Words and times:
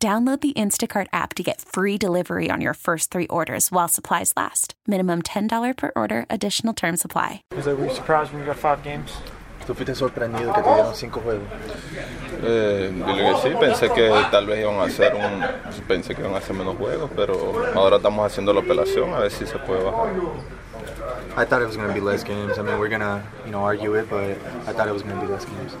Download 0.00 0.40
the 0.40 0.52
Instacart 0.52 1.08
app 1.12 1.34
to 1.34 1.42
get 1.42 1.60
free 1.60 1.98
delivery 1.98 2.50
on 2.52 2.60
your 2.60 2.74
first 2.74 3.10
three 3.10 3.26
orders 3.26 3.72
while 3.72 3.88
supplies 3.88 4.32
last. 4.36 4.74
Minimum 4.86 5.22
$10 5.22 5.76
per 5.76 5.90
order, 5.96 6.24
additional 6.30 6.72
term 6.72 6.96
supply. 6.96 7.42
Was 7.56 7.64
that, 7.64 7.76
were 7.76 7.86
you 7.86 7.92
surprised 7.92 8.30
when 8.30 8.42
you 8.42 8.46
got 8.46 8.58
five 8.58 8.84
games? 8.84 9.10
¿Tú 9.66 9.74
fuiste 9.74 9.96
sorprendido 9.96 10.54
que 10.54 10.62
te 10.62 10.68
dieron 10.68 10.94
cinco 10.94 11.20
juegos? 11.20 11.48
Eh, 12.44 12.92
yo 12.96 13.06
que 13.06 13.34
sí, 13.42 13.56
pensé 13.58 13.92
que 13.92 14.08
tal 14.30 14.46
vez 14.46 14.60
iban 14.60 14.76
a 14.76 14.84
hacer 14.84 15.14
un, 15.16 15.42
pensé 15.88 16.14
que 16.14 16.22
iban 16.22 16.32
a 16.32 16.38
hacer 16.38 16.54
menos 16.54 16.76
juegos, 16.76 17.10
pero 17.16 17.34
ahora 17.74 17.96
estamos 17.96 18.24
haciendo 18.24 18.52
la 18.52 18.60
apelación 18.60 19.12
a 19.12 19.18
ver 19.18 19.32
si 19.32 19.46
se 19.46 19.58
puede 19.58 19.82
bajar. 19.82 20.12
I 21.36 21.44
thought 21.44 21.60
it 21.60 21.66
was 21.66 21.76
going 21.76 21.88
to 21.88 21.94
be 21.94 22.00
less 22.00 22.22
games. 22.22 22.56
I 22.56 22.62
mean, 22.62 22.78
we're 22.78 22.88
going 22.88 23.00
to, 23.00 23.20
you 23.44 23.50
know, 23.50 23.64
argue 23.64 23.94
it, 23.94 24.08
but 24.08 24.38
I 24.66 24.72
thought 24.72 24.86
it 24.86 24.94
was 24.94 25.02
going 25.02 25.16
to 25.16 25.26
be 25.26 25.30
less 25.30 25.44
games. 25.44 25.72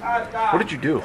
What 0.00 0.58
did 0.58 0.72
you 0.72 0.78
do? 0.78 1.02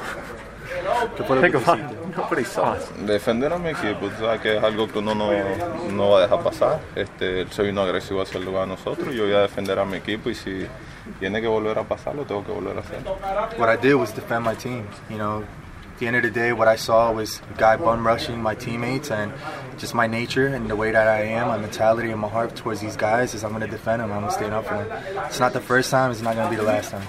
¿Qué 1.16 1.22
fue 1.24 1.36
lo 1.36 1.42
Think 1.42 1.54
que 1.56 1.62
about 1.62 1.78
hiciste? 1.78 1.94
it. 2.10 2.16
Nobody 2.16 2.44
saw 2.44 2.72
us. 2.74 2.90
Defender 3.06 3.52
a 3.52 3.58
mi 3.58 3.70
equipo, 3.70 4.08
tú 4.08 4.16
sabes 4.24 4.40
que 4.40 4.56
es 4.56 4.62
algo 4.62 4.86
que 4.88 4.98
uno 4.98 5.14
no, 5.14 5.30
no 5.90 6.10
va 6.10 6.18
a 6.18 6.22
dejar 6.22 6.40
pasar. 6.42 6.80
Este, 6.94 7.42
él 7.42 7.50
se 7.52 7.62
vino 7.62 7.80
agresivo 7.82 8.22
hacia 8.22 8.38
el 8.38 8.44
lugar 8.44 8.62
de 8.62 8.68
nosotros, 8.74 9.14
yo 9.14 9.24
voy 9.24 9.34
a 9.34 9.40
defender 9.40 9.78
a 9.78 9.84
mi 9.84 9.96
equipo 9.98 10.28
y 10.30 10.34
si 10.34 10.66
tiene 11.20 11.40
que 11.40 11.46
volver 11.48 11.78
a 11.78 11.84
pasar, 11.84 12.14
lo 12.14 12.24
tengo 12.24 12.44
que 12.44 12.52
volver 12.52 12.76
a 12.76 12.80
hacer. 12.80 12.98
What 13.58 13.68
I 13.72 13.76
did 13.76 13.94
was 13.94 14.12
defend 14.14 14.44
my 14.44 14.54
team. 14.54 14.84
You 15.08 15.16
know, 15.18 15.42
at 15.42 15.98
the 16.00 16.06
end 16.06 16.16
of 16.16 16.22
the 16.22 16.30
day, 16.30 16.52
what 16.52 16.68
I 16.68 16.76
saw 16.76 17.12
was 17.12 17.40
a 17.54 17.58
guy 17.58 17.76
bum 17.76 18.06
rushing 18.06 18.40
my 18.42 18.54
teammates, 18.54 19.10
and 19.10 19.32
just 19.78 19.94
my 19.94 20.06
nature 20.06 20.46
and 20.46 20.68
the 20.68 20.76
way 20.76 20.92
that 20.92 21.08
I 21.08 21.22
am, 21.22 21.48
my 21.48 21.56
mentality 21.58 22.10
and 22.10 22.20
my 22.20 22.28
heart 22.28 22.54
towards 22.54 22.80
these 22.80 22.96
guys 22.96 23.34
is 23.34 23.42
I'm 23.42 23.50
going 23.50 23.62
to 23.62 23.68
defend 23.68 24.00
them. 24.02 24.12
I'm 24.12 24.20
going 24.20 24.30
to 24.30 24.38
stand 24.38 24.54
up 24.54 24.66
for 24.66 24.74
them. 24.76 24.86
It's 25.26 25.40
not 25.40 25.52
the 25.52 25.60
first 25.60 25.90
time. 25.90 26.10
It's 26.10 26.22
not 26.22 26.34
going 26.36 26.46
to 26.46 26.50
be 26.50 26.56
the 26.56 26.62
last 26.68 26.90
time. 26.92 27.02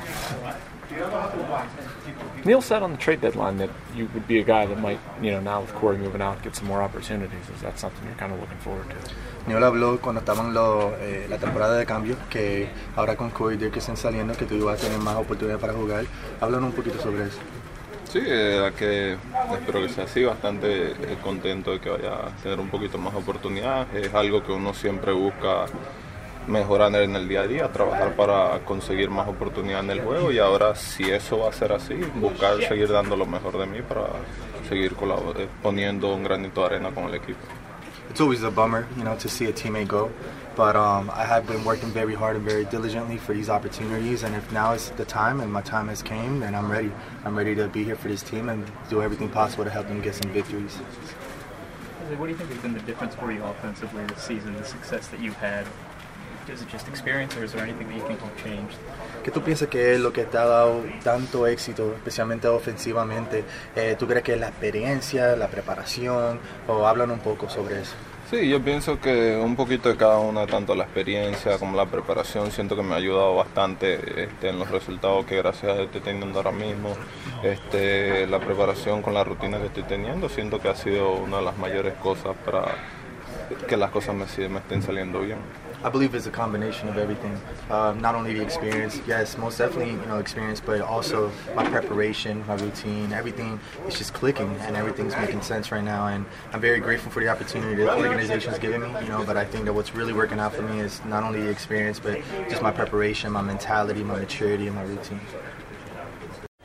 Neil 2.45 2.61
said 2.61 2.81
on 2.81 2.91
the 2.91 2.97
trade 2.97 3.19
deadline 3.21 3.57
that 3.57 3.69
you 3.95 4.07
would 4.13 4.25
be 4.27 4.39
a 4.39 4.43
guy 4.43 4.65
that 4.65 4.79
might, 4.79 4.99
you 5.21 5.31
know, 5.31 5.41
now 5.41 5.61
with 5.61 5.73
Corey 5.75 5.97
moving 5.97 6.21
out, 6.21 6.41
get 6.41 6.55
some 6.55 6.67
more 6.67 6.81
opportunities. 6.81 7.49
Is 7.55 7.61
that 7.61 7.77
something 7.77 8.01
you're 8.05 8.15
kind 8.15 8.31
of 8.31 8.39
looking 8.39 8.57
forward 8.57 8.87
to? 8.89 8.95
Neil 9.47 9.63
habló 9.63 9.99
cuando 9.99 10.21
estaban 10.21 10.53
lo- 10.53 10.93
eh, 10.99 11.25
la 11.29 11.37
temporada 11.37 11.75
de 11.77 11.85
cambio 11.85 12.15
que 12.29 12.69
ahora 12.95 13.15
con 13.15 13.29
Cody 13.31 13.57
Dickerson 13.57 13.97
saliendo 13.97 14.33
que 14.35 14.45
tú 14.45 14.55
ibas 14.55 14.79
a 14.79 14.83
tener 14.85 14.99
más 14.99 15.17
oportunidades 15.17 15.59
para 15.61 15.73
jugar. 15.73 16.05
Hablan 16.39 16.63
un 16.63 16.71
poquito 16.71 16.99
sobre 17.01 17.25
eso. 17.25 17.39
Sí, 18.05 18.19
eh, 18.25 18.71
que 18.77 19.13
espero 19.59 19.81
que 19.81 19.89
sea 19.89 20.05
así, 20.05 20.23
bastante 20.23 20.91
eh, 20.91 21.17
contento 21.21 21.71
de 21.71 21.79
que 21.79 21.89
vaya 21.89 22.13
a 22.27 22.29
tener 22.41 22.59
un 22.59 22.69
poquito 22.69 22.97
más 22.97 23.13
oportunidades. 23.13 24.07
Es 24.07 24.13
algo 24.13 24.43
que 24.43 24.51
uno 24.51 24.73
siempre 24.73 25.11
busca 25.11 25.65
mejorar 26.49 26.93
en 26.95 27.15
el 27.15 27.27
día 27.27 27.41
a 27.41 27.47
día, 27.47 27.71
trabajar 27.71 28.15
para 28.15 28.59
conseguir 28.65 29.09
más 29.09 29.27
oportunidades 29.27 29.85
en 29.85 29.91
el 29.91 30.01
juego 30.01 30.31
y 30.31 30.39
ahora 30.39 30.75
si 30.75 31.09
eso 31.09 31.39
va 31.39 31.49
a 31.49 31.53
ser 31.53 31.71
así, 31.71 31.95
buscar 32.15 32.61
seguir 32.67 32.89
dando 32.89 33.15
lo 33.15 33.25
mejor 33.25 33.57
de 33.57 33.65
mí 33.65 33.81
para 33.81 34.07
seguir 34.67 34.95
poniendo 35.61 36.13
un 36.13 36.23
granito 36.23 36.61
de 36.61 36.67
arena 36.67 36.91
con 36.91 37.05
el 37.05 37.15
equipo. 37.15 37.39
It's 38.09 38.21
always 38.21 38.41
a 38.41 38.49
bummer, 38.49 38.87
you 38.97 39.03
know, 39.03 39.15
to 39.17 39.29
see 39.29 39.45
a 39.45 39.53
teammate 39.53 39.87
go. 39.87 40.11
But 40.55 40.75
um, 40.75 41.11
I 41.13 41.25
have 41.25 41.45
been 41.45 41.63
working 41.63 41.89
very 41.89 42.15
hard 42.15 42.35
and 42.35 42.43
very 42.43 42.65
diligently 42.65 43.17
for 43.17 43.33
these 43.33 43.49
opportunities. 43.49 44.23
And 44.23 44.35
if 44.35 44.51
now 44.51 44.73
is 44.73 44.89
the 44.97 45.05
time 45.05 45.41
and 45.41 45.53
my 45.53 45.61
time 45.61 45.87
has 45.89 46.01
came, 46.01 46.39
then 46.39 46.55
I'm 46.55 46.71
ready. 46.71 46.91
I'm 47.23 47.37
ready 47.37 47.53
to 47.55 47.67
be 47.67 47.83
here 47.83 47.95
for 47.95 48.07
this 48.07 48.23
team 48.23 48.49
and 48.49 48.69
do 48.89 49.03
everything 49.03 49.29
possible 49.29 49.63
to 49.63 49.69
help 49.69 49.87
them 49.87 50.01
get 50.01 50.15
some 50.15 50.31
victories. 50.31 50.75
What 52.17 52.25
do 52.25 52.31
you 52.31 52.37
think 52.37 52.49
has 52.49 52.59
been 52.59 52.73
the 52.73 52.79
difference 52.79 53.13
for 53.13 53.31
you 53.31 53.43
offensively 53.43 54.03
this 54.07 54.23
season, 54.23 54.55
the 54.55 54.65
success 54.65 55.07
that 55.09 55.19
you've 55.19 55.35
had? 55.35 55.67
¿Qué 59.23 59.31
tú 59.31 59.41
piensas 59.41 59.67
que 59.67 59.93
es 59.93 59.99
lo 59.99 60.13
que 60.13 60.23
te 60.23 60.37
ha 60.37 60.45
dado 60.45 60.83
tanto 61.03 61.45
éxito, 61.45 61.93
especialmente 61.95 62.47
ofensivamente? 62.47 63.43
Eh, 63.75 63.95
¿Tú 63.99 64.07
crees 64.07 64.23
que 64.23 64.33
es 64.33 64.39
la 64.39 64.47
experiencia, 64.47 65.35
la 65.35 65.47
preparación? 65.47 66.39
O 66.67 66.87
hablan 66.87 67.11
un 67.11 67.19
poco 67.19 67.49
sobre 67.49 67.81
eso. 67.81 67.95
Sí, 68.29 68.47
yo 68.47 68.61
pienso 68.61 68.99
que 68.99 69.35
un 69.37 69.55
poquito 69.55 69.89
de 69.89 69.97
cada 69.97 70.19
una, 70.19 70.45
tanto 70.45 70.75
la 70.75 70.83
experiencia 70.83 71.57
como 71.57 71.75
la 71.75 71.87
preparación, 71.87 72.51
siento 72.51 72.75
que 72.75 72.83
me 72.83 72.93
ha 72.93 72.97
ayudado 72.97 73.35
bastante 73.35 74.23
este, 74.23 74.49
en 74.49 74.59
los 74.59 74.69
resultados 74.69 75.25
que 75.25 75.37
gracias 75.37 75.71
a 75.71 75.73
Dios 75.73 75.85
estoy 75.87 76.01
teniendo 76.01 76.37
ahora 76.37 76.51
mismo. 76.51 76.95
Este, 77.41 78.27
la 78.27 78.39
preparación 78.39 79.01
con 79.01 79.15
la 79.15 79.23
rutina 79.23 79.57
que 79.57 79.65
estoy 79.65 79.83
teniendo, 79.83 80.29
siento 80.29 80.59
que 80.59 80.69
ha 80.69 80.75
sido 80.75 81.13
una 81.13 81.37
de 81.37 81.43
las 81.43 81.57
mayores 81.57 81.95
cosas 81.95 82.35
para 82.45 82.75
que 83.67 83.77
las 83.77 83.89
cosas 83.89 84.13
me, 84.13 84.49
me 84.49 84.59
estén 84.59 84.83
saliendo 84.83 85.21
bien. 85.21 85.39
I 85.81 85.89
believe 85.89 86.13
it's 86.13 86.25
a 86.25 86.31
combination 86.31 86.89
of 86.89 86.97
everything. 86.97 87.39
Um, 87.69 88.01
not 88.01 88.13
only 88.13 88.33
the 88.33 88.41
experience, 88.41 88.99
yes, 89.07 89.37
most 89.37 89.57
definitely, 89.57 89.91
you 89.91 90.05
know, 90.07 90.17
experience, 90.19 90.59
but 90.59 90.81
also 90.81 91.31
my 91.55 91.65
preparation, 91.69 92.45
my 92.47 92.55
routine, 92.55 93.13
everything 93.13 93.59
is 93.87 93.97
just 93.97 94.13
clicking 94.13 94.53
and 94.61 94.75
everything's 94.75 95.15
making 95.15 95.41
sense 95.41 95.71
right 95.71 95.83
now. 95.83 96.07
And 96.07 96.25
I'm 96.51 96.59
very 96.59 96.81
grateful 96.81 97.11
for 97.11 97.21
the 97.21 97.29
opportunity 97.29 97.75
the 97.75 97.95
organization's 97.95 98.59
given 98.59 98.81
me, 98.81 98.89
you 99.01 99.07
know, 99.07 99.23
but 99.23 99.37
I 99.37 99.45
think 99.45 99.65
that 99.65 99.73
what's 99.73 99.95
really 99.95 100.11
working 100.11 100.39
out 100.39 100.53
for 100.53 100.63
me 100.63 100.81
is 100.81 101.03
not 101.05 101.23
only 101.23 101.41
the 101.41 101.49
experience, 101.49 101.97
but 101.97 102.19
just 102.49 102.61
my 102.61 102.71
preparation, 102.71 103.31
my 103.31 103.41
mentality, 103.41 104.03
my 104.03 104.19
maturity, 104.19 104.67
and 104.67 104.75
my 104.75 104.83
routine. 104.83 105.21